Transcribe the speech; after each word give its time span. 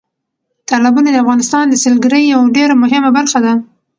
تالابونه 0.69 1.09
د 1.11 1.17
افغانستان 1.23 1.65
د 1.69 1.75
سیلګرۍ 1.83 2.23
یوه 2.33 2.53
ډېره 2.57 2.75
مهمه 2.83 3.09
برخه 3.17 3.39
ده. 3.45 3.53